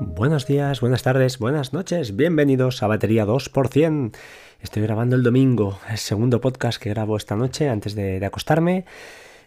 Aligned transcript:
Buenos 0.00 0.46
días, 0.46 0.80
buenas 0.80 1.02
tardes, 1.02 1.38
buenas 1.38 1.72
noches, 1.72 2.14
bienvenidos 2.14 2.84
a 2.84 2.86
Batería 2.86 3.26
2%. 3.26 4.16
Estoy 4.60 4.82
grabando 4.82 5.16
el 5.16 5.24
domingo, 5.24 5.80
el 5.90 5.98
segundo 5.98 6.40
podcast 6.40 6.80
que 6.80 6.90
grabo 6.90 7.16
esta 7.16 7.34
noche 7.34 7.68
antes 7.68 7.96
de, 7.96 8.24
acostarme. 8.24 8.84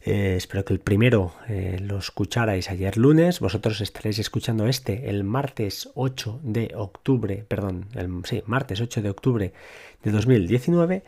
Eh, 0.04 0.34
espero 0.36 0.66
que 0.66 0.74
el 0.74 0.80
primero 0.80 1.34
eh, 1.48 1.78
lo 1.80 2.00
escucharais 2.00 2.72
ayer 2.72 2.98
lunes. 2.98 3.40
Vosotros 3.40 3.82
estaréis 3.82 4.18
escuchando 4.18 4.66
este 4.68 5.10
el 5.10 5.24
martes 5.24 5.90
8 5.94 6.40
de 6.44 6.74
octubre, 6.76 7.46
perdón, 7.48 7.86
el, 7.94 8.10
sí, 8.26 8.42
martes 8.48 8.82
8 8.82 9.04
de 9.04 9.10
octubre 9.12 9.54
de 10.04 10.12
2019. 10.12 11.04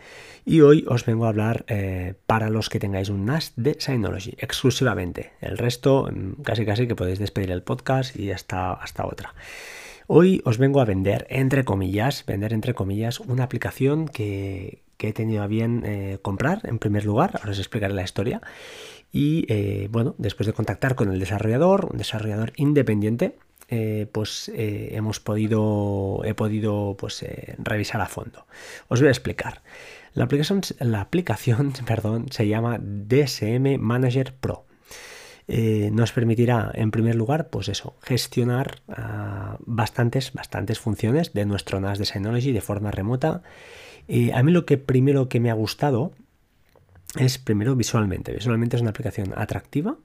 Y 0.45 0.61
hoy 0.61 0.85
os 0.87 1.05
vengo 1.05 1.25
a 1.25 1.29
hablar 1.29 1.65
eh, 1.67 2.13
para 2.27 2.49
los 2.49 2.69
que 2.69 2.79
tengáis 2.79 3.09
un 3.09 3.25
NAS 3.25 3.53
de 3.55 3.77
Synology 3.79 4.35
exclusivamente. 4.37 5.31
El 5.41 5.57
resto, 5.57 6.09
mm, 6.11 6.43
casi 6.43 6.65
casi 6.65 6.87
que 6.87 6.95
podéis 6.95 7.17
despedir 7.17 7.49
el 7.49 7.63
podcast 7.63 8.15
y 8.15 8.31
hasta, 8.31 8.73
hasta 8.73 9.07
otra. 9.07 9.33
Hoy 10.05 10.41
os 10.45 10.59
vengo 10.59 10.81
a 10.81 10.85
vender, 10.85 11.25
entre 11.29 11.63
comillas, 11.63 12.25
vender 12.27 12.53
entre 12.53 12.75
comillas, 12.75 13.19
una 13.21 13.45
aplicación 13.45 14.07
que, 14.07 14.82
he 14.99 15.13
tenido 15.13 15.43
a 15.43 15.47
bien 15.47 16.19
comprar 16.21 16.61
en 16.63 16.79
primer 16.79 17.05
lugar. 17.05 17.31
Ahora 17.39 17.51
os 17.51 17.59
explicaré 17.59 17.93
la 17.93 18.03
historia. 18.03 18.41
Y 19.13 19.45
eh, 19.47 19.87
bueno, 19.91 20.15
después 20.17 20.47
de 20.47 20.53
contactar 20.53 20.95
con 20.95 21.13
el 21.13 21.19
desarrollador, 21.19 21.85
un 21.91 21.99
desarrollador 21.99 22.51
independiente, 22.55 23.37
eh, 23.69 24.07
pues 24.11 24.49
eh, 24.55 24.89
hemos 24.93 25.19
podido, 25.19 26.21
he 26.25 26.33
podido 26.33 26.97
pues, 26.97 27.23
revisar 27.59 28.01
a 28.01 28.07
fondo. 28.07 28.47
Os 28.87 28.99
voy 28.99 29.09
a 29.09 29.11
explicar. 29.11 29.61
La 30.15 30.25
aplicación, 30.25 30.61
la 30.79 31.01
aplicación 31.01 31.73
perdón, 31.85 32.25
se 32.31 32.47
llama 32.47 32.79
DSM 32.81 33.77
Manager 33.79 34.33
Pro. 34.33 34.65
nos 35.47 36.11
permitirá, 36.11 36.71
en 36.73 36.89
primer 36.89 37.13
lugar, 37.13 37.49
pues 37.49 37.69
eso, 37.69 37.95
gestionar 38.01 38.81
ah, 38.89 39.57
bastantes, 39.59 40.33
bastantes 40.33 40.79
funciones 40.79 41.33
de 41.33 41.45
nuestro 41.45 41.79
NAS 41.79 41.99
de 41.99 42.05
Synology 42.05 42.51
de 42.51 42.61
forma 42.61 42.89
remota. 42.89 43.43
A 44.33 44.43
mí 44.43 44.51
lo 44.51 44.65
que 44.65 44.77
primero 44.77 45.29
que 45.29 45.39
me 45.39 45.49
ha 45.49 45.53
gustado 45.53 46.11
es 47.17 47.37
primero 47.37 47.75
visualmente. 47.75 48.33
Visualmente 48.33 48.75
es 48.75 48.81
una 48.81 48.91
aplicación 48.91 49.33
atractiva. 49.35 49.97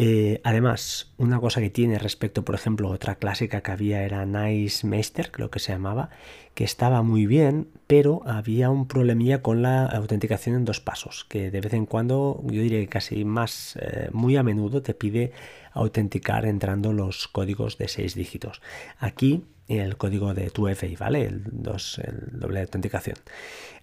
Eh, 0.00 0.40
además, 0.44 1.12
una 1.16 1.40
cosa 1.40 1.60
que 1.60 1.70
tiene 1.70 1.98
respecto, 1.98 2.44
por 2.44 2.54
ejemplo, 2.54 2.88
otra 2.88 3.16
clásica 3.16 3.62
que 3.62 3.72
había 3.72 4.04
era 4.04 4.24
Nice 4.26 4.86
Meister, 4.86 5.32
creo 5.32 5.50
que 5.50 5.58
se 5.58 5.72
llamaba, 5.72 6.10
que 6.54 6.62
estaba 6.62 7.02
muy 7.02 7.26
bien, 7.26 7.68
pero 7.88 8.22
había 8.24 8.70
un 8.70 8.86
problemilla 8.86 9.42
con 9.42 9.60
la 9.60 9.86
autenticación 9.86 10.54
en 10.54 10.64
dos 10.64 10.80
pasos, 10.80 11.26
que 11.28 11.50
de 11.50 11.60
vez 11.60 11.74
en 11.74 11.86
cuando, 11.86 12.40
yo 12.44 12.62
diría 12.62 12.78
que 12.78 12.86
casi 12.86 13.24
más, 13.24 13.76
eh, 13.80 14.08
muy 14.12 14.36
a 14.36 14.44
menudo 14.44 14.82
te 14.82 14.94
pide 14.94 15.32
autenticar 15.72 16.46
entrando 16.46 16.92
los 16.92 17.26
códigos 17.26 17.76
de 17.76 17.88
seis 17.88 18.14
dígitos. 18.14 18.60
Aquí 18.98 19.42
el 19.68 19.96
código 19.96 20.34
de 20.34 20.50
tu 20.50 20.68
FI, 20.68 20.96
¿vale? 20.96 21.24
El, 21.24 21.42
dos, 21.44 21.98
el 21.98 22.38
doble 22.38 22.60
de 22.60 22.64
autenticación. 22.64 23.16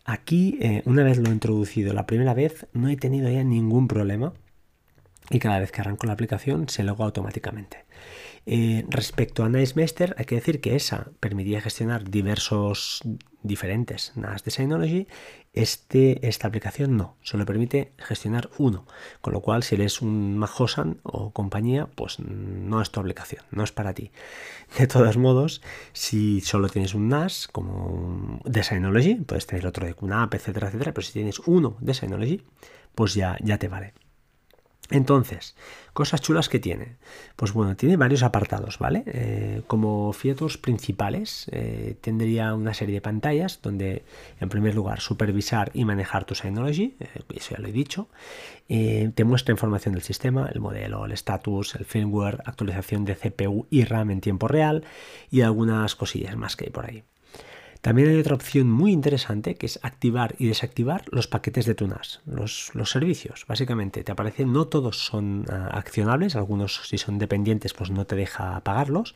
Aquí, 0.03 0.57
eh, 0.61 0.81
una 0.85 1.03
vez 1.03 1.17
lo 1.17 1.29
he 1.29 1.33
introducido 1.33 1.93
la 1.93 2.05
primera 2.05 2.33
vez, 2.33 2.67
no 2.73 2.89
he 2.89 2.97
tenido 2.97 3.29
ya 3.29 3.43
ningún 3.43 3.87
problema 3.87 4.33
y 5.29 5.39
cada 5.39 5.59
vez 5.59 5.71
que 5.71 5.81
arranco 5.81 6.05
la 6.07 6.13
aplicación 6.13 6.69
se 6.69 6.83
loga 6.83 7.05
automáticamente. 7.05 7.85
Eh, 8.47 8.85
respecto 8.89 9.43
a 9.43 9.49
NiceMaster, 9.49 10.15
hay 10.19 10.25
que 10.25 10.35
decir 10.35 10.61
que 10.61 10.75
esa 10.75 11.07
permitía 11.19 11.61
gestionar 11.61 12.09
diversos 12.09 13.01
diferentes 13.41 14.11
NAS 14.15 14.43
de 14.43 14.51
Synology. 14.51 15.07
Este, 15.53 16.27
esta 16.27 16.47
aplicación 16.47 16.97
no, 16.97 17.15
solo 17.21 17.45
permite 17.45 17.93
gestionar 17.97 18.49
uno. 18.57 18.85
Con 19.21 19.33
lo 19.33 19.41
cual, 19.41 19.63
si 19.63 19.75
eres 19.75 20.01
un 20.01 20.37
Mahosan 20.37 20.99
o 21.03 21.31
compañía, 21.31 21.87
pues 21.87 22.19
no 22.19 22.81
es 22.81 22.91
tu 22.91 22.99
aplicación, 22.99 23.43
no 23.51 23.63
es 23.63 23.71
para 23.71 23.93
ti. 23.93 24.11
De 24.77 24.85
todos 24.85 25.17
modos, 25.17 25.61
si 25.93 26.41
solo 26.41 26.69
tienes 26.69 26.93
un 26.93 27.09
NAS 27.09 27.47
como 27.51 28.41
de 28.43 28.63
Synology, 28.63 29.15
puedes 29.15 29.47
tener 29.47 29.65
otro 29.65 29.87
de 29.87 29.95
QNAP, 29.95 30.35
etcétera, 30.35 30.67
etcétera, 30.67 30.93
pero 30.93 31.05
si 31.05 31.13
tienes 31.13 31.39
uno 31.39 31.77
de 31.79 31.93
Synology, 31.93 32.43
pues 32.93 33.15
ya, 33.15 33.37
ya 33.41 33.57
te 33.57 33.69
vale. 33.69 33.93
Entonces, 34.91 35.55
cosas 35.93 36.21
chulas 36.21 36.47
que 36.47 36.59
tiene. 36.59 36.97
Pues 37.35 37.53
bueno, 37.53 37.75
tiene 37.75 37.97
varios 37.97 38.21
apartados, 38.21 38.77
¿vale? 38.77 39.03
Eh, 39.07 39.61
como 39.65 40.13
fietos 40.13 40.57
principales, 40.57 41.47
eh, 41.51 41.97
tendría 42.01 42.53
una 42.53 42.73
serie 42.73 42.95
de 42.95 43.01
pantallas 43.01 43.59
donde, 43.61 44.03
en 44.39 44.49
primer 44.49 44.75
lugar, 44.75 44.99
supervisar 44.99 45.71
y 45.73 45.85
manejar 45.85 46.25
tu 46.25 46.35
Synology, 46.35 46.95
eh, 46.99 47.07
eso 47.33 47.55
ya 47.55 47.61
lo 47.61 47.67
he 47.67 47.71
dicho. 47.71 48.09
te 48.67 49.23
muestra 49.23 49.53
información 49.53 49.93
del 49.93 50.03
sistema, 50.03 50.49
el 50.51 50.59
modelo, 50.59 51.05
el 51.05 51.11
status, 51.11 51.75
el 51.75 51.85
firmware, 51.85 52.41
actualización 52.45 53.05
de 53.05 53.15
CPU 53.15 53.67
y 53.69 53.83
RAM 53.85 54.11
en 54.11 54.21
tiempo 54.21 54.47
real 54.47 54.83
y 55.29 55.41
algunas 55.41 55.95
cosillas 55.95 56.35
más 56.35 56.55
que 56.55 56.65
hay 56.65 56.71
por 56.71 56.85
ahí. 56.85 57.03
También 57.85 58.09
hay 58.09 58.17
otra 58.17 58.33
opción 58.33 58.71
muy 58.71 58.91
interesante 58.91 59.53
que 59.53 59.67
es 59.67 59.79
activar 59.83 60.33
y 60.39 60.47
desactivar 60.47 61.03
los 61.11 61.27
paquetes 61.27 61.67
de 61.67 61.75
tu 61.75 61.87
NAS, 61.87 62.19
los, 62.25 62.71
servicios. 62.89 63.45
Básicamente 63.47 64.03
te 64.03 64.11
aparecen, 64.11 64.51
no 64.51 64.65
todos 64.65 65.05
son 65.05 65.45
ah, 65.51 65.69
accionables, 65.71 66.35
algunos 66.35 66.81
si 66.87 66.97
son 66.97 67.19
dependientes 67.19 67.75
pues 67.75 67.91
no 67.91 68.07
te 68.07 68.15
deja 68.15 68.55
apagarlos, 68.55 69.13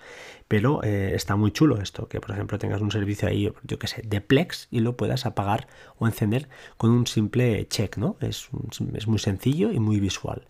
pero 0.47 0.83
eh, 0.83 1.13
está 1.15 1.35
muy 1.35 1.51
chulo 1.51 1.81
esto, 1.81 2.07
que 2.07 2.21
por 2.21 2.29
ejemplo 2.29 2.59
tengas 2.59 2.81
un 2.81 2.91
servicio 2.91 3.27
ahí, 3.27 3.51
yo 3.63 3.79
que 3.79 3.87
sé, 3.87 4.03
de 4.05 4.21
Plex 4.21 4.67
y 4.69 4.81
lo 4.81 4.95
puedas 4.95 5.25
apagar 5.25 5.67
o 5.97 6.05
encender 6.05 6.47
con 6.77 6.91
un 6.91 7.07
simple 7.07 7.67
check, 7.69 7.97
¿no? 7.97 8.17
Es, 8.21 8.49
es 8.93 9.07
muy 9.07 9.17
sencillo 9.17 9.71
y 9.71 9.79
muy 9.79 9.99
visual. 9.99 10.43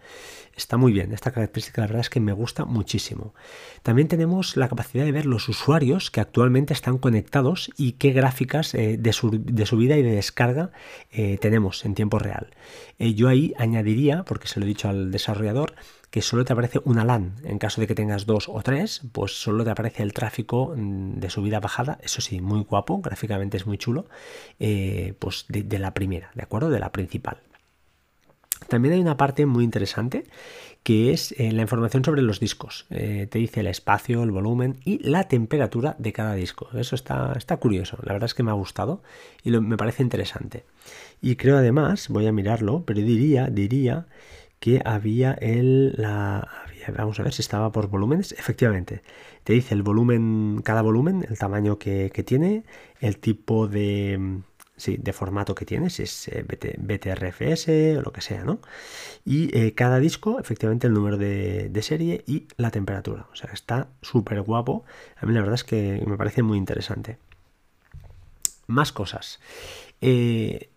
Está 0.60 0.76
muy 0.76 0.92
bien, 0.92 1.14
esta 1.14 1.32
característica 1.32 1.80
la 1.80 1.88
verdad 1.88 2.02
es 2.02 2.10
que 2.10 2.20
me 2.20 2.34
gusta 2.34 2.66
muchísimo. 2.66 3.34
También 3.82 4.10
tenemos 4.10 4.58
la 4.58 4.68
capacidad 4.68 5.06
de 5.06 5.14
ver 5.14 5.26
los 5.26 5.48
usuarios 5.48 6.12
que 6.12 6.20
actualmente 6.20 6.74
están 6.74 6.98
conectados 6.98 7.72
y 7.78 7.94
qué 7.94 8.12
gráficas 8.12 8.76
eh, 8.76 8.98
de, 9.00 9.14
subida 9.14 9.96
y 9.96 10.04
de 10.04 10.12
descarga 10.12 10.72
eh, 11.14 11.38
tenemos 11.40 11.86
en 11.86 11.96
tiempo 11.96 12.20
real. 12.20 12.50
Eh, 12.98 13.14
yo 13.14 13.30
ahí 13.30 13.54
añadiría, 13.58 14.24
porque 14.26 14.50
se 14.50 14.60
lo 14.60 14.66
he 14.66 14.68
dicho 14.68 14.90
al 14.90 15.12
desarrollador, 15.12 15.76
que 16.12 16.22
solo 16.22 16.44
te 16.44 16.52
aparece 16.52 16.82
una 16.84 17.06
LAN. 17.06 17.36
En 17.46 17.58
caso 17.58 17.80
de 17.80 17.88
que 17.88 17.96
tengas 17.96 18.26
dos 18.26 18.50
o 18.50 18.62
tres, 18.62 19.04
pues 19.14 19.42
solo 19.42 19.64
te 19.64 19.72
aparece 19.72 20.04
el 20.04 20.12
tráfico 20.12 20.74
mm, 20.76 21.20
de 21.20 21.30
subida-bajada. 21.30 22.00
Eso 22.04 22.20
sí, 22.20 22.42
muy 22.42 22.66
guapo, 22.66 23.00
gráficamente 23.00 23.56
es 23.56 23.66
muy 23.66 23.78
chulo. 23.78 24.10
pues 24.58 25.46
de 25.48 25.80
la 25.80 25.94
primera, 25.94 26.32
¿de 26.36 26.44
acuerdo? 26.44 26.70
De 26.70 26.80
la 26.80 26.92
principal. 26.92 27.40
También 28.68 28.94
hay 28.96 29.02
una 29.02 29.18
parte 29.18 29.46
muy 29.46 29.64
interesante 29.64 30.26
que 30.84 31.12
es 31.12 31.34
eh, 31.38 31.52
la 31.52 31.62
información 31.62 32.04
sobre 32.04 32.22
los 32.22 32.40
discos. 32.40 32.86
Eh, 32.90 33.28
te 33.30 33.40
dice 33.40 33.60
el 33.60 33.68
espacio, 33.68 34.24
el 34.24 34.32
volumen 34.32 34.78
y 34.86 35.00
la 35.08 35.28
temperatura 35.28 35.96
de 36.00 36.14
cada 36.14 36.36
disco. 36.36 36.70
Eso 36.74 36.96
está, 36.96 37.34
está 37.36 37.58
curioso. 37.58 37.98
La 38.04 38.14
verdad 38.14 38.28
es 38.28 38.34
que 38.34 38.44
me 38.44 38.52
ha 38.52 38.56
gustado 38.56 39.02
y 39.44 39.52
me 39.52 39.78
parece 39.78 40.04
interesante. 40.04 40.66
Y 41.22 41.36
creo 41.36 41.58
además, 41.58 42.08
voy 42.10 42.28
a 42.28 42.32
mirarlo, 42.32 42.84
pero 42.86 43.02
diría, 43.02 43.48
diría 43.48 44.08
que 44.60 44.82
había 44.86 45.34
el... 45.34 45.94
La, 45.98 46.48
vamos 46.98 47.20
a 47.20 47.24
ver 47.24 47.34
si 47.34 47.42
estaba 47.42 47.72
por 47.72 47.90
volúmenes. 47.90 48.32
Efectivamente, 48.32 49.02
te 49.44 49.54
dice 49.54 49.76
el 49.76 49.84
volumen, 49.84 50.62
cada 50.64 50.82
volumen, 50.82 51.26
el 51.30 51.38
tamaño 51.38 51.78
que 51.78 52.10
tiene, 52.26 52.64
el 53.02 53.18
tipo 53.18 53.68
de 53.68 54.42
sí, 54.80 54.98
de 54.98 55.14
formato 55.14 55.54
que 55.54 55.66
tienes, 55.66 55.94
si 55.94 56.04
es 56.04 56.28
eh, 56.30 56.44
BTRFS 56.44 57.98
o 57.98 58.02
lo 58.02 58.12
que 58.12 58.22
sea, 58.22 58.44
¿no? 58.44 58.60
Y 59.26 59.56
eh, 59.56 59.74
cada 59.74 60.00
disco, 60.00 60.40
efectivamente, 60.40 60.88
el 60.88 60.94
número 60.94 61.18
de, 61.18 61.80
serie 61.82 62.24
y 62.26 62.48
la 62.58 62.72
temperatura. 62.72 63.28
O 63.32 63.36
sea, 63.36 63.52
está 63.54 63.90
súper 64.02 64.42
guapo. 64.42 64.86
A 65.18 65.26
mí 65.26 65.34
la 65.34 65.42
verdad 65.42 65.56
es 65.56 65.64
que 65.64 66.04
me 66.06 66.18
parece 66.18 66.44
muy 66.44 66.58
interesante. 66.58 67.18
Más 68.68 68.92
cosas. 68.92 69.40
Eh, 70.02 70.70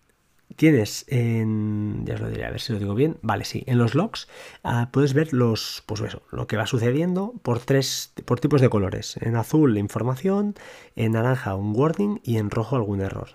tienes 0.56 1.04
en. 1.08 2.04
Ya 2.04 2.14
os 2.14 2.20
lo 2.20 2.28
diré, 2.28 2.44
a 2.44 2.50
ver 2.50 2.60
si 2.60 2.72
lo 2.72 2.78
digo 2.78 2.94
bien. 2.94 3.16
Vale, 3.22 3.44
sí. 3.44 3.64
En 3.66 3.78
los 3.78 3.94
logs 3.94 4.28
ah, 4.64 4.88
puedes 4.92 5.14
ver 5.14 5.32
los. 5.32 5.82
Pues 5.86 6.00
eso, 6.00 6.22
lo 6.30 6.46
que 6.46 6.56
va 6.56 6.66
sucediendo 6.66 7.34
por 7.42 7.60
tres. 7.60 8.12
por 8.24 8.40
tipos 8.40 8.60
de 8.60 8.68
colores. 8.68 9.16
En 9.20 9.36
azul 9.36 9.74
la 9.74 9.80
información, 9.80 10.54
en 10.96 11.12
naranja 11.12 11.54
un 11.54 11.74
warning 11.76 12.20
y 12.22 12.38
en 12.38 12.50
rojo 12.50 12.76
algún 12.76 13.00
error. 13.00 13.28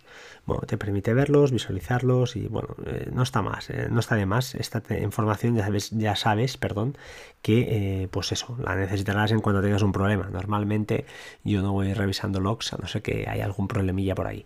Bueno, 0.48 0.62
te 0.66 0.78
permite 0.78 1.14
verlos, 1.14 1.52
visualizarlos 1.52 2.38
y 2.38 2.48
bueno, 2.48 2.70
eh, 2.86 3.10
no 3.12 3.22
está 3.22 3.42
más, 3.42 3.70
eh, 3.70 3.90
no 3.92 4.00
está 4.00 4.16
de 4.16 4.26
más. 4.26 4.56
Esta 4.56 4.82
información 4.98 5.56
ya 5.56 5.66
sabes, 5.66 5.90
ya 5.92 6.16
sabes, 6.16 6.56
perdón, 6.56 6.98
que 7.42 8.04
eh, 8.04 8.08
pues 8.10 8.32
eso, 8.32 8.58
la 8.64 8.78
necesitarás 8.78 9.32
en 9.32 9.42
cuando 9.42 9.62
tengas 9.62 9.82
un 9.82 9.92
problema. 9.92 10.30
Normalmente 10.32 11.06
yo 11.44 11.62
no 11.62 11.74
voy 11.74 11.94
revisando 11.94 12.40
logs 12.40 12.72
a 12.72 12.78
no 12.78 12.88
ser 12.88 13.02
que 13.02 13.26
haya 13.28 13.44
algún 13.44 13.68
problemilla 13.68 14.16
por 14.16 14.28
ahí. 14.28 14.46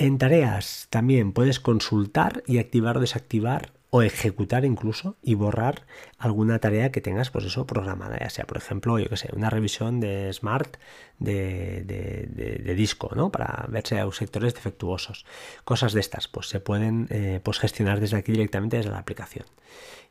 En 0.00 0.16
tareas 0.16 0.86
también 0.88 1.32
puedes 1.32 1.60
consultar 1.60 2.42
y 2.46 2.56
activar 2.56 2.96
o 2.96 3.00
desactivar 3.00 3.72
o 3.90 4.00
ejecutar 4.00 4.64
incluso 4.64 5.18
y 5.22 5.34
borrar 5.34 5.82
alguna 6.16 6.58
tarea 6.58 6.90
que 6.90 7.02
tengas, 7.02 7.30
pues 7.30 7.44
eso, 7.44 7.66
programada, 7.66 8.18
ya 8.18 8.30
sea, 8.30 8.46
por 8.46 8.56
ejemplo, 8.56 8.98
yo 8.98 9.10
que 9.10 9.18
sé, 9.18 9.28
una 9.34 9.50
revisión 9.50 10.00
de 10.00 10.32
Smart 10.32 10.78
de, 11.18 12.74
disco, 12.74 13.10
¿no? 13.14 13.30
Para 13.30 13.66
ver 13.68 13.86
si 13.86 13.96
hay 13.96 14.10
sectores 14.12 14.54
defectuosos. 14.54 15.26
Cosas 15.66 15.92
de 15.92 16.00
estas, 16.00 16.28
pues 16.28 16.48
se 16.48 16.60
pueden 16.60 17.06
eh, 17.10 17.40
pues 17.42 17.58
gestionar 17.58 18.00
desde 18.00 18.16
aquí 18.16 18.32
directamente 18.32 18.78
desde 18.78 18.92
la 18.92 19.00
aplicación. 19.00 19.44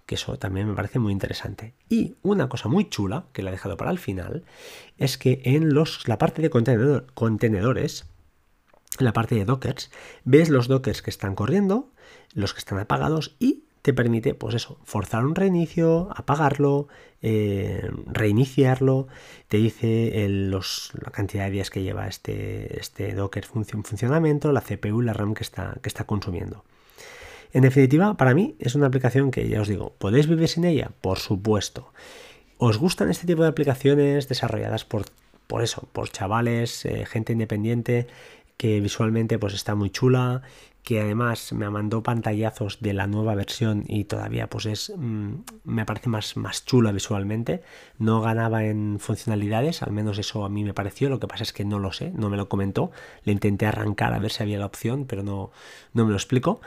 Que 0.06 0.14
eso 0.14 0.38
también 0.38 0.70
me 0.70 0.76
parece 0.76 1.00
muy 1.00 1.14
interesante. 1.14 1.74
Y 1.90 2.14
una 2.22 2.48
cosa 2.48 2.70
muy 2.70 2.88
chula, 2.90 3.26
que 3.34 3.42
la 3.42 3.50
he 3.50 3.54
dejado 3.54 3.76
para 3.76 3.90
el 3.90 3.98
final, 3.98 4.44
es 5.00 5.18
que 5.18 5.42
en 5.46 5.74
los, 5.74 6.08
la 6.08 6.20
parte 6.20 6.44
de 6.44 6.52
contenedores, 6.52 8.06
en 8.98 9.06
la 9.06 9.14
parte 9.14 9.36
de 9.36 9.46
dockers, 9.46 9.92
ves 10.24 10.50
los 10.50 10.68
dockers 10.68 11.02
que 11.02 11.10
están 11.10 11.36
corriendo, 11.36 11.90
los 12.34 12.54
que 12.54 12.60
están 12.60 12.80
apagados 12.80 13.36
y 13.40 13.64
te 13.82 13.94
permite, 13.94 14.34
pues 14.34 14.56
eso, 14.56 14.78
forzar 14.84 15.26
un 15.26 15.36
reinicio, 15.36 16.10
apagarlo, 16.16 16.88
eh, 17.22 17.90
reiniciarlo, 18.08 19.08
te 19.48 19.58
dice 19.58 20.28
los, 20.30 20.92
la 21.02 21.12
cantidad 21.12 21.46
de 21.46 21.52
días 21.52 21.70
que 21.70 21.82
lleva 21.82 22.08
este, 22.08 22.80
este 22.80 23.14
Docker 23.14 23.46
en 23.56 23.84
funcionamiento, 23.84 24.52
la 24.52 24.62
CPU 24.62 25.02
la 25.02 25.14
RAM 25.14 25.34
que 25.34 25.44
está, 25.44 25.78
que 25.82 25.90
está 25.90 26.04
consumiendo. 26.04 26.66
En 27.52 27.64
definitiva, 27.64 28.16
para 28.16 28.34
mí 28.34 28.56
es 28.60 28.76
una 28.76 28.88
aplicación 28.88 29.32
que 29.32 29.48
ya 29.48 29.62
os 29.62 29.68
digo, 29.68 29.94
¿podéis 29.98 30.28
vivir 30.28 30.48
sin 30.50 30.66
ella? 30.66 30.92
Por 31.02 31.18
supuesto. 31.18 31.92
¿Os 32.58 32.78
gustan 32.78 33.10
este 33.10 33.26
tipo 33.26 33.42
de 33.42 33.50
aplicaciones 33.50 34.28
desarrolladas 34.28 34.86
por, 34.86 35.06
por 35.48 35.64
eso, 35.64 35.88
por 35.94 36.10
chavales, 36.10 36.86
eh, 36.86 37.06
gente 37.06 37.34
independiente, 37.34 38.08
que 38.60 38.82
visualmente 38.82 39.40
pues 39.40 39.54
está 39.54 39.74
muy 39.74 39.90
chula, 39.90 40.42
que 40.84 41.00
además 41.00 41.54
me 41.54 41.70
mandó 41.70 42.04
pantallazos 42.04 42.82
de 42.82 42.92
la 42.92 43.08
nueva 43.08 43.34
versión 43.34 43.86
y 43.88 44.04
todavía 44.04 44.50
pues 44.50 44.66
es 44.66 44.92
mm, 44.98 45.34
me 45.64 45.86
parece 45.86 46.10
más, 46.10 46.36
más 46.36 46.66
chula 46.66 46.92
visualmente. 46.92 47.64
No 48.00 48.20
ganaba 48.20 48.66
en 48.66 49.00
funcionalidades 49.00 49.82
al 49.82 49.94
menos 49.94 50.18
eso 50.18 50.44
a 50.44 50.50
mí 50.50 50.66
me 50.66 50.74
pareció 50.74 51.08
lo 51.10 51.22
que 51.22 51.28
pasa 51.28 51.44
es 51.44 51.54
que 51.54 51.64
no 51.64 51.80
lo 51.80 51.94
sé 51.94 52.12
no 52.14 52.30
me 52.30 52.36
lo 52.36 52.50
comentó. 52.50 52.92
Le 53.24 53.32
intenté 53.32 53.66
arrancar 53.66 54.14
a 54.14 54.20
ver 54.20 54.30
si 54.30 54.44
había 54.44 54.60
la 54.60 54.66
opción 54.66 55.06
pero 55.06 55.24
no, 55.24 55.52
no 55.94 56.04
me 56.04 56.12
lo 56.12 56.18
explico 56.18 56.60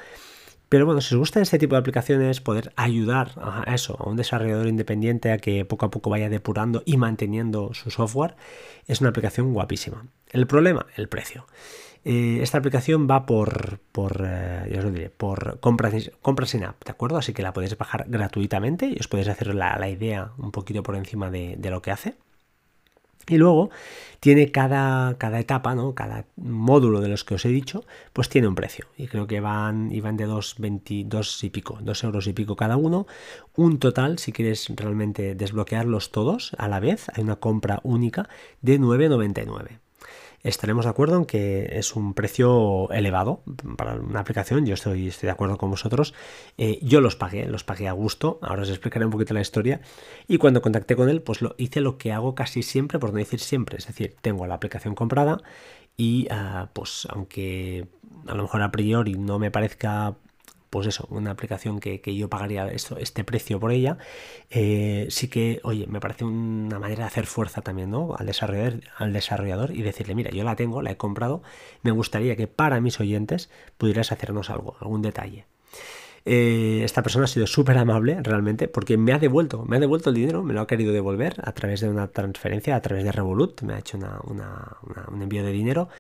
pero 0.73 0.87
bueno, 0.87 1.03
si 1.03 1.15
os 1.15 1.19
gusta 1.19 1.39
este 1.43 1.59
tipo 1.59 1.75
de 1.75 1.81
aplicaciones, 1.81 2.41
poder 2.41 2.73
ayudar 2.77 3.33
a 3.37 3.75
eso, 3.75 3.95
a 4.01 4.09
un 4.09 4.17
desarrollador 4.17 4.69
independiente 4.69 5.31
a 5.31 5.37
que 5.37 5.67
poco 5.67 5.85
a 5.85 5.91
poco 5.91 6.09
vaya 6.09 6.31
depurando 6.31 6.83
y 6.87 6.97
manteniendo 6.97 7.75
su 7.75 7.91
software, 7.91 8.37
es 8.87 9.03
una 9.03 9.11
aplicación 9.11 9.53
guapísima. 9.53 10.07
El 10.31 10.47
problema, 10.47 10.87
el 10.97 11.11
precio. 11.11 11.47
Eh, 12.07 12.39
esta 12.41 12.57
aplicación 12.57 13.07
va 13.07 13.27
por, 13.27 13.81
por 13.93 14.25
eh, 14.27 14.75
os 14.79 14.83
lo 14.83 14.91
diré, 14.91 15.11
por 15.11 15.61
compras, 15.61 16.11
compras 16.23 16.55
in 16.55 16.65
app, 16.65 16.83
¿de 16.83 16.93
acuerdo? 16.93 17.19
Así 17.19 17.35
que 17.35 17.43
la 17.43 17.53
podéis 17.53 17.77
bajar 17.77 18.07
gratuitamente 18.09 18.87
y 18.87 18.97
os 18.99 19.09
podéis 19.09 19.29
hacer 19.29 19.55
la, 19.55 19.91
idea 19.91 20.33
un 20.39 20.53
poquito 20.53 20.83
por 20.83 20.97
encima 20.97 21.31
de, 21.31 21.59
lo 21.69 21.83
que 21.83 21.91
hace. 21.91 22.15
Y 23.29 23.39
luego 23.39 23.71
tiene 24.21 24.51
cada, 24.51 25.17
cada, 25.19 25.41
etapa, 25.41 25.75
¿no? 25.75 25.95
cada 25.95 26.27
módulo 26.37 27.01
de 27.01 27.09
los 27.09 27.25
que 27.25 27.35
os 27.35 27.45
he 27.45 27.49
dicho, 27.49 27.85
pues 28.13 28.29
tiene 28.29 28.49
un 28.49 28.55
precio. 28.55 28.87
Y 28.97 29.09
creo 29.09 29.27
que 29.27 29.41
van, 29.41 29.91
iban 29.93 30.17
de 30.17 30.29
2,22 30.29 31.45
y 31.45 31.51
pico, 31.51 31.79
2 31.83 32.05
euros 32.05 32.27
y 32.27 32.33
pico 32.33 32.57
cada 32.57 32.77
uno. 32.77 33.07
Un 33.57 33.79
total, 33.79 34.19
si 34.19 34.33
quieres 34.33 34.69
realmente 34.77 35.35
desbloquearlos 35.35 36.11
todos 36.11 36.53
a 36.59 36.69
la 36.69 36.81
vez, 36.81 37.09
hay 37.15 37.23
una 37.25 37.37
compra 37.37 37.81
única 37.83 38.29
de 38.61 38.79
9,99 38.79 39.82
estaremos 40.43 40.85
de 40.85 40.91
acuerdo 40.91 41.17
en 41.17 41.25
que 41.25 41.79
es 41.79 41.95
un 41.95 42.15
precio 42.15 42.91
elevado 42.91 43.43
para 43.77 43.95
una 43.95 44.21
aplicación. 44.21 44.67
Yo 44.67 44.75
estoy, 44.75 45.09
estoy 45.09 45.29
de 45.29 45.33
acuerdo 45.33 45.57
con 45.59 45.71
vosotros. 45.71 46.15
Eh, 46.59 46.79
yo 46.83 47.01
los 47.01 47.17
pagué, 47.17 47.47
los 47.47 47.65
pagué 47.65 47.89
a 47.89 47.93
gusto. 47.93 48.39
Ahora 48.43 48.63
os 48.63 48.71
explicaré 48.71 49.05
un 49.05 49.13
poquito 49.13 49.35
la 49.35 49.41
historia. 49.41 49.81
Y 50.27 50.39
cuando 50.39 50.63
contacté 50.63 50.97
con 50.97 51.09
él, 51.09 51.23
pues 51.23 51.43
lo 51.43 51.55
hice 51.59 51.81
lo 51.81 51.99
que 51.99 52.13
hago 52.13 52.35
casi 52.35 52.63
siempre, 52.63 52.99
por 52.99 53.13
no 53.13 53.19
decir 53.19 53.41
siempre. 53.41 53.79
Es 53.79 53.87
decir, 53.87 54.17
tengo 54.21 54.47
la 54.47 54.55
aplicación 54.55 54.95
comprada 54.95 55.39
y 55.97 56.27
ah, 56.31 56.71
pues 56.73 57.07
aunque 57.11 57.87
a 58.27 58.35
lo 58.35 58.43
mejor 58.43 58.63
a 58.63 58.71
priori 58.71 59.15
no 59.15 59.39
me 59.39 59.51
parezca 59.51 60.17
pues 60.73 60.87
eso, 60.87 61.07
una 61.11 61.33
aplicación 61.33 61.81
que, 61.81 62.01
yo 62.17 62.31
pagaría 62.31 62.67
esto, 62.69 62.97
este 62.97 63.25
precio 63.25 63.61
por 63.61 63.73
ella, 63.73 63.99
eh, 64.49 65.07
sí 65.11 65.29
que, 65.29 65.61
oye, 65.65 65.87
me 65.87 66.01
parece 66.01 66.25
una 66.25 66.79
manera 66.79 67.01
de 67.01 67.09
hacer 67.09 67.27
fuerza 67.27 67.61
también, 67.61 67.91
¿no? 67.91 68.15
Al 68.19 68.25
desarrollador, 68.25 68.81
al 68.97 69.13
desarrollador 69.13 69.73
y 69.73 69.83
decirle, 69.83 70.15
mira, 70.15 70.31
yo 70.31 70.45
la 70.45 70.57
tengo, 70.57 70.81
la 70.81 70.93
he 70.93 70.97
comprado, 70.97 71.43
me 71.83 71.91
gustaría 71.91 72.37
que 72.37 72.47
para 72.47 72.81
mis 72.81 73.01
oyentes 73.01 73.51
pudieras 73.77 74.13
hacernos 74.13 74.49
algo, 74.49 74.75
algún 74.81 75.03
detalle. 75.03 75.45
Eh, 76.25 76.81
esta 76.85 77.03
persona 77.03 77.27
ha 77.27 77.29
sido 77.29 77.47
súper 77.47 77.77
amable 77.77 78.19
realmente 78.23 78.67
porque 78.67 78.97
me 78.97 79.13
ha 79.13 79.19
devuelto, 79.19 79.67
me 79.67 79.77
ha 79.77 79.81
devuelto 79.81 80.09
el 80.09 80.17
dinero, 80.17 80.43
me 80.43 80.55
lo 80.55 80.63
ha 80.63 80.67
querido 80.67 80.95
devolver 80.95 81.35
a 81.45 81.53
través 81.53 81.83
de 81.83 81.91
una 81.91 82.09
transferencia, 82.09 82.77
a 82.77 82.81
través 82.81 83.05
de 83.05 83.13
Revolut, 83.13 83.61
me 83.61 83.75
ha 83.75 83.79
hecho 83.79 83.99
un 83.99 85.23
envío 85.23 85.45
de 85.45 85.53
dinero 85.53 85.91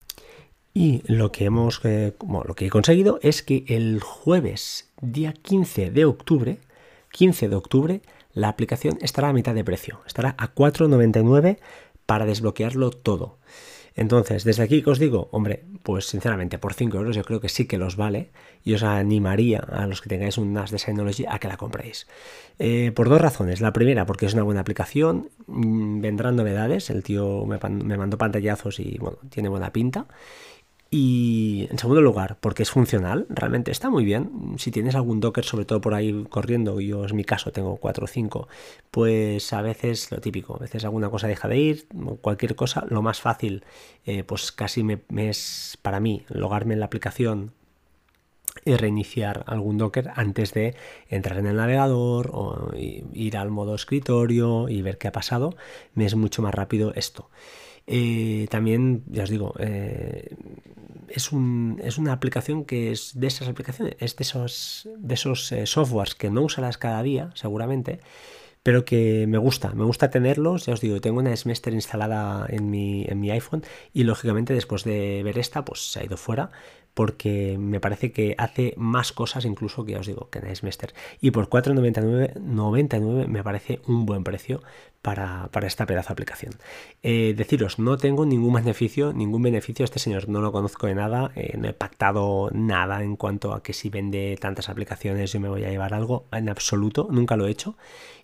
y 0.74 1.02
lo 1.06 1.32
que 1.32 1.44
hemos 1.44 1.80
eh, 1.84 2.14
lo 2.20 2.54
que 2.54 2.66
he 2.66 2.70
conseguido 2.70 3.18
es 3.22 3.42
que 3.42 3.64
el 3.68 4.00
jueves, 4.00 4.90
día 5.00 5.32
15 5.32 5.90
de 5.90 6.04
octubre, 6.04 6.58
15 7.10 7.48
de 7.48 7.56
octubre, 7.56 8.00
la 8.32 8.48
aplicación 8.48 8.98
estará 9.02 9.28
a 9.28 9.32
mitad 9.34 9.54
de 9.54 9.64
precio. 9.64 10.00
Estará 10.06 10.34
a 10.38 10.54
4,99 10.54 11.58
para 12.06 12.24
desbloquearlo 12.24 12.90
todo. 12.90 13.38
Entonces, 13.94 14.44
desde 14.44 14.62
aquí 14.62 14.82
que 14.82 14.88
os 14.88 14.98
digo, 14.98 15.28
hombre, 15.32 15.64
pues 15.82 16.06
sinceramente 16.06 16.58
por 16.58 16.72
5 16.72 16.96
euros 16.96 17.14
yo 17.14 17.24
creo 17.24 17.40
que 17.40 17.50
sí 17.50 17.66
que 17.66 17.76
los 17.76 17.96
vale 17.96 18.30
y 18.64 18.72
os 18.72 18.82
animaría 18.82 19.58
a 19.58 19.86
los 19.86 20.00
que 20.00 20.08
tengáis 20.08 20.38
un 20.38 20.54
NAS 20.54 20.70
de 20.70 20.78
Synology 20.78 21.26
a 21.28 21.38
que 21.38 21.48
la 21.48 21.58
compréis. 21.58 22.06
Eh, 22.58 22.92
por 22.94 23.10
dos 23.10 23.20
razones. 23.20 23.60
La 23.60 23.74
primera, 23.74 24.06
porque 24.06 24.24
es 24.24 24.32
una 24.32 24.44
buena 24.44 24.62
aplicación, 24.62 25.28
mm, 25.46 26.00
vendrán 26.00 26.36
novedades, 26.36 26.88
el 26.88 27.02
tío 27.02 27.44
me, 27.44 27.58
me 27.68 27.98
mandó 27.98 28.16
pantallazos 28.16 28.80
y 28.80 28.96
bueno, 28.98 29.18
tiene 29.28 29.50
buena 29.50 29.72
pinta. 29.74 30.06
Y 30.94 31.68
en 31.70 31.78
segundo 31.78 32.02
lugar, 32.02 32.36
porque 32.38 32.64
es 32.64 32.70
funcional, 32.70 33.24
realmente 33.30 33.70
está 33.70 33.88
muy 33.88 34.04
bien. 34.04 34.56
Si 34.58 34.70
tienes 34.70 34.94
algún 34.94 35.20
Docker, 35.20 35.42
sobre 35.42 35.64
todo 35.64 35.80
por 35.80 35.94
ahí 35.94 36.26
corriendo, 36.28 36.78
yo 36.80 37.06
es 37.06 37.14
mi 37.14 37.24
caso, 37.24 37.50
tengo 37.50 37.78
4 37.78 38.04
o 38.04 38.06
5, 38.06 38.46
pues 38.90 39.54
a 39.54 39.62
veces 39.62 40.10
lo 40.10 40.20
típico, 40.20 40.54
a 40.54 40.58
veces 40.58 40.84
alguna 40.84 41.08
cosa 41.08 41.28
deja 41.28 41.48
de 41.48 41.56
ir, 41.56 41.86
cualquier 42.20 42.54
cosa, 42.56 42.84
lo 42.90 43.00
más 43.00 43.22
fácil, 43.22 43.64
eh, 44.04 44.22
pues 44.22 44.52
casi 44.52 44.82
me, 44.82 45.00
es 45.16 45.78
para 45.80 45.98
mí 45.98 46.26
logarme 46.28 46.74
en 46.74 46.80
la 46.80 46.86
aplicación 46.86 47.52
y 48.66 48.76
reiniciar 48.76 49.44
algún 49.46 49.78
Docker 49.78 50.10
antes 50.14 50.52
de 50.52 50.76
entrar 51.08 51.38
en 51.38 51.46
el 51.46 51.56
navegador 51.56 52.28
o 52.34 52.70
ir 52.74 53.38
al 53.38 53.50
modo 53.50 53.74
escritorio 53.74 54.68
y 54.68 54.82
ver 54.82 54.98
qué 54.98 55.08
ha 55.08 55.12
pasado. 55.12 55.56
Me 55.94 56.04
es 56.04 56.16
mucho 56.16 56.42
más 56.42 56.54
rápido 56.54 56.92
esto. 56.94 57.30
Eh, 57.86 58.46
también, 58.50 59.04
ya 59.08 59.24
os 59.24 59.30
digo, 59.30 59.54
eh, 59.58 60.36
es, 61.08 61.32
un, 61.32 61.80
es, 61.82 61.98
una 61.98 62.12
aplicación 62.12 62.64
que 62.64 62.92
es 62.92 63.18
de 63.18 63.26
esas 63.26 63.48
aplicaciones, 63.48 63.96
es 63.98 64.16
de 64.16 64.22
esos, 64.22 64.88
de 64.96 65.14
esos 65.14 65.50
eh, 65.52 65.66
softwares 65.66 66.14
que 66.14 66.30
no 66.30 66.42
usarás 66.42 66.78
cada 66.78 67.02
día, 67.02 67.30
seguramente, 67.34 68.00
pero 68.62 68.84
que 68.84 69.26
me 69.26 69.38
gusta, 69.38 69.74
me 69.74 69.84
gusta 69.84 70.10
tenerlos, 70.10 70.66
ya 70.66 70.74
os 70.74 70.80
digo, 70.80 71.00
tengo 71.00 71.18
una 71.18 71.34
Smester 71.36 71.74
instalada 71.74 72.46
en 72.48 72.70
mi, 72.70 73.04
en 73.08 73.18
mi 73.20 73.30
iPhone 73.30 73.64
y 73.92 74.04
lógicamente 74.04 74.54
después 74.54 74.84
de 74.84 75.22
ver 75.24 75.38
esta, 75.38 75.64
pues 75.64 75.80
se 75.90 76.00
ha 76.00 76.04
ido 76.04 76.16
fuera, 76.16 76.52
porque 76.94 77.56
me 77.58 77.80
parece 77.80 78.12
que 78.12 78.34
hace 78.38 78.74
más 78.76 79.12
cosas 79.12 79.44
incluso 79.44 79.84
que 79.84 79.92
ya 79.92 80.00
os 80.00 80.06
digo 80.06 80.28
que 80.30 80.40
Nicemester 80.40 80.94
y 81.20 81.30
por 81.30 81.48
4,99 81.48 83.26
me 83.26 83.42
parece 83.42 83.80
un 83.86 84.06
buen 84.06 84.24
precio 84.24 84.62
para, 85.00 85.48
esta 85.62 85.86
pedazo 85.86 86.08
de 86.10 86.12
aplicación. 86.12 86.54
Eh, 87.02 87.34
deciros 87.36 87.78
no 87.78 87.96
tengo 87.96 88.26
ningún 88.26 88.54
beneficio 88.54 89.12
ningún 89.12 89.42
beneficio. 89.42 89.84
Este 89.84 89.98
señor 89.98 90.28
no 90.28 90.40
lo 90.40 90.52
conozco 90.52 90.86
de 90.86 90.94
nada 90.94 91.32
eh, 91.34 91.56
no 91.58 91.68
he 91.68 91.72
pactado 91.72 92.50
nada 92.52 93.02
en 93.02 93.16
cuanto 93.16 93.54
a 93.54 93.62
que 93.62 93.72
si 93.72 93.88
vende 93.88 94.36
tantas 94.40 94.68
aplicaciones 94.68 95.32
yo 95.32 95.40
me 95.40 95.48
voy 95.48 95.64
a 95.64 95.70
llevar 95.70 95.94
algo 95.94 96.26
en 96.32 96.48
absoluto 96.48 97.08
nunca 97.10 97.36
lo 97.36 97.46
he 97.46 97.50
hecho. 97.50 97.76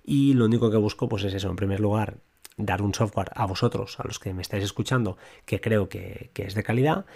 Y 0.04 0.34
lo 0.34 0.46
único 0.46 0.70
que 0.70 0.76
busco 0.76 1.08
pues 1.08 1.24
es 1.24 1.34
eso 1.34 1.50
en 1.50 1.56
primer 1.56 1.80
lugar 1.80 2.18
dar 2.58 2.82
un 2.82 2.92
software 2.92 3.30
a 3.34 3.46
vosotros, 3.46 3.98
a 3.98 4.06
los 4.06 4.18
que 4.18 4.34
me 4.34 4.42
estáis 4.42 4.64
escuchando, 4.64 5.16
que 5.46 5.60
creo 5.60 5.88
que, 5.88 6.30
que, 6.34 6.42
es 6.42 6.54
de 6.54 6.62
calidad. 6.62 7.06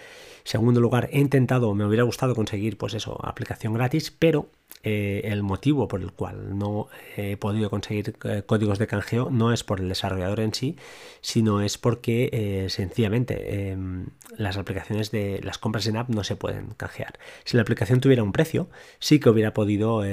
Segundo 0.43 0.81
lugar, 0.81 1.09
he 1.11 1.19
intentado, 1.19 1.73
me 1.75 1.85
hubiera 1.85 2.03
gustado 2.03 2.33
conseguir, 2.33 2.77
pues 2.77 2.95
eso, 2.95 3.19
aplicación 3.23 3.73
gratis, 3.73 4.09
pero 4.09 4.47
eh, 4.85 5.21
el 5.31 5.43
motivo 5.43 5.87
por 5.87 6.01
el 6.01 6.11
cual 6.11 6.57
no 6.57 6.87
he 7.15 7.37
podido 7.37 7.69
conseguir 7.69 8.17
eh, 8.25 8.43
códigos 8.45 8.79
de 8.79 8.87
canjeo 8.87 9.29
no 9.31 9.53
es 9.53 9.63
por 9.63 9.79
el 9.79 9.87
desarrollador 9.87 10.41
en 10.41 10.53
sí, 10.53 10.75
sino 11.21 11.61
es 11.61 11.77
porque 11.77 12.29
eh, 12.33 12.69
sencillamente 12.69 13.69
em, 13.71 14.07
las 14.35 14.57
aplicaciones 14.57 15.09
de 15.09 15.39
las 15.41 15.57
compras 15.57 15.87
en 15.87 15.95
app 15.95 16.09
no 16.09 16.25
se 16.25 16.35
pueden 16.35 16.71
canjear. 16.75 17.17
Si 17.45 17.55
la 17.55 17.61
aplicación 17.61 18.01
tuviera 18.01 18.23
un 18.23 18.33
precio, 18.33 18.67
sí 18.99 19.21
que 19.21 19.29
hubiera 19.29 19.53
podido 19.53 20.03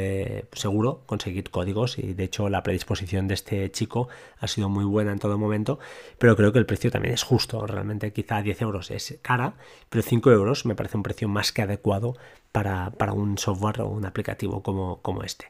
seguro 0.52 1.02
conseguir 1.06 1.50
códigos 1.50 1.98
y 1.98 2.14
de 2.14 2.24
hecho 2.24 2.48
la 2.48 2.62
predisposición 2.62 3.26
de 3.26 3.34
este 3.34 3.70
chico 3.72 4.08
ha 4.38 4.46
sido 4.46 4.68
muy 4.68 4.84
buena 4.84 5.10
en 5.10 5.18
todo 5.18 5.36
momento, 5.36 5.80
pero 6.18 6.36
creo 6.36 6.52
que 6.52 6.60
el 6.60 6.66
precio 6.66 6.92
también 6.92 7.14
es 7.14 7.24
justo. 7.24 7.66
Realmente 7.66 8.12
quizá 8.12 8.40
10 8.40 8.62
euros 8.62 8.90
es 8.92 9.18
cara, 9.22 9.54
pero 9.88 10.02
5 10.02 10.30
euros 10.30 10.64
me 10.64 10.76
parece 10.76 10.96
un 10.96 11.02
precio 11.02 11.28
más 11.28 11.50
que 11.50 11.62
adecuado 11.62 12.14
para, 12.52 13.12
un 13.12 13.38
software 13.38 13.82
o 13.82 13.88
un 13.88 14.04
aplicativo 14.04 14.62
como, 14.62 15.00
como 15.02 15.22
este. 15.22 15.46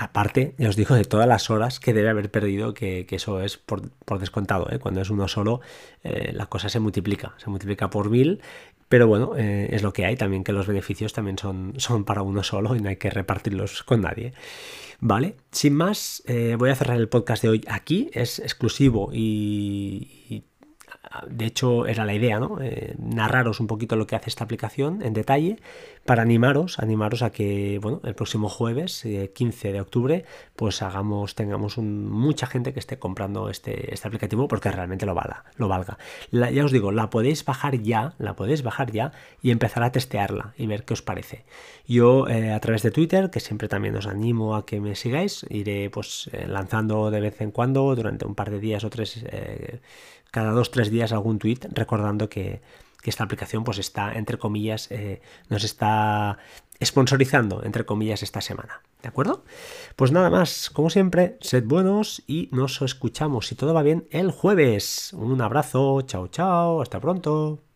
Aparte, 0.00 0.54
ya 0.58 0.68
os 0.68 0.76
digo, 0.76 0.94
de 0.94 1.04
todas 1.04 1.26
las 1.26 1.50
horas 1.50 1.80
que 1.80 1.92
debe 1.92 2.08
haber 2.08 2.30
perdido, 2.30 2.72
que, 2.72 3.04
eso 3.10 3.40
es 3.42 3.56
por, 3.56 3.90
descontado. 4.20 4.70
¿eh? 4.70 4.78
Cuando 4.78 5.00
es 5.00 5.10
uno 5.10 5.26
solo, 5.26 5.60
eh, 6.04 6.30
la 6.32 6.46
cosa 6.46 6.68
se 6.68 6.78
multiplica, 6.78 7.34
se 7.38 7.50
multiplica 7.50 7.90
por 7.90 8.08
mil. 8.08 8.40
Pero 8.88 9.06
bueno, 9.06 9.32
eh, 9.36 9.68
es 9.72 9.82
lo 9.82 9.92
que 9.92 10.06
hay 10.06 10.16
también, 10.16 10.44
que 10.44 10.52
los 10.52 10.66
beneficios 10.66 11.12
también 11.12 11.36
son, 11.36 11.74
son 11.78 12.04
para 12.04 12.22
uno 12.22 12.42
solo 12.42 12.74
y 12.76 12.80
no 12.80 12.88
hay 12.88 12.96
que 12.96 13.10
repartirlos 13.10 13.82
con 13.82 14.02
nadie. 14.02 14.32
Vale, 15.00 15.36
sin 15.50 15.74
más, 15.74 16.22
voy 16.58 16.70
a 16.70 16.74
cerrar 16.74 16.96
el 16.96 17.08
podcast 17.08 17.42
de 17.42 17.48
hoy 17.50 17.64
aquí. 17.68 18.10
Es 18.12 18.38
exclusivo 18.38 19.10
y 19.12 20.44
de 21.28 21.46
hecho 21.46 21.86
era 21.86 22.04
la 22.04 22.14
idea, 22.14 22.38
¿no? 22.38 22.58
Eh, 22.60 22.94
narraros 22.98 23.60
un 23.60 23.66
poquito 23.66 23.96
lo 23.96 24.06
que 24.06 24.16
hace 24.16 24.30
esta 24.30 24.44
aplicación 24.44 25.02
en 25.02 25.14
detalle 25.14 25.58
para 26.04 26.22
animaros, 26.22 26.78
animaros 26.78 27.22
a 27.22 27.30
que, 27.30 27.78
bueno, 27.82 28.00
el 28.04 28.14
próximo 28.14 28.48
jueves, 28.48 29.06
15 29.34 29.68
eh, 29.68 29.72
de 29.72 29.80
octubre, 29.80 30.24
pues 30.56 30.80
hagamos, 30.82 31.34
tengamos 31.34 31.78
mucha 31.78 32.46
gente 32.46 32.72
que 32.72 32.80
esté 32.80 32.98
comprando 32.98 33.50
este, 33.50 33.92
este 33.92 34.08
aplicativo 34.08 34.48
porque 34.48 34.70
realmente 34.70 35.06
lo 35.06 35.14
valga, 35.14 35.44
lo 35.56 35.68
valga. 35.68 35.98
ya 36.30 36.64
os 36.64 36.72
digo, 36.72 36.92
la 36.92 37.10
podéis 37.10 37.44
bajar 37.44 37.80
ya, 37.82 38.14
la 38.18 38.36
podéis 38.36 38.62
bajar 38.62 38.90
ya 38.90 39.12
y 39.42 39.50
empezar 39.50 39.82
a 39.82 39.92
testearla 39.92 40.54
y 40.56 40.66
ver 40.66 40.84
qué 40.84 40.94
os 40.94 41.02
parece. 41.02 41.44
Yo 41.86 42.28
eh, 42.28 42.52
a 42.52 42.60
través 42.60 42.82
de 42.82 42.90
Twitter, 42.90 43.30
que 43.30 43.40
siempre 43.40 43.68
también 43.68 43.96
os 43.96 44.06
animo 44.06 44.56
a 44.56 44.66
que 44.66 44.80
me 44.80 44.94
sigáis, 44.94 45.44
iré 45.50 45.90
pues 45.90 46.30
lanzando 46.46 47.10
de 47.10 47.20
vez 47.20 47.40
en 47.40 47.50
cuando 47.50 47.94
durante 47.94 48.26
un 48.26 48.34
par 48.34 48.50
de 48.50 48.60
días 48.60 48.84
o 48.84 48.90
tres 48.90 49.24
cada 50.30 50.52
dos 50.52 50.70
tres 50.70 50.90
días 50.90 51.12
algún 51.12 51.38
tweet 51.38 51.60
recordando 51.72 52.28
que, 52.28 52.60
esta 53.04 53.24
aplicación 53.24 53.64
pues 53.64 53.78
está, 53.78 54.12
entre 54.12 54.36
comillas, 54.36 54.90
eh, 54.90 55.22
nos 55.48 55.64
está 55.64 56.36
sponsorizando, 56.84 57.64
entre 57.64 57.86
comillas, 57.86 58.22
esta 58.22 58.42
semana. 58.42 58.82
¿De 59.00 59.08
acuerdo? 59.08 59.44
Pues 59.96 60.12
nada 60.12 60.28
más, 60.28 60.68
como 60.68 60.90
siempre, 60.90 61.38
sed 61.40 61.64
buenos 61.64 62.22
y 62.26 62.50
nos 62.52 62.82
escuchamos, 62.82 63.46
si 63.46 63.54
todo 63.54 63.72
va 63.72 63.82
bien, 63.82 64.06
el 64.10 64.30
jueves. 64.30 65.14
Un 65.14 65.40
abrazo, 65.40 66.02
chao, 66.02 66.28
chao, 66.28 66.82
hasta 66.82 67.00
pronto. 67.00 67.67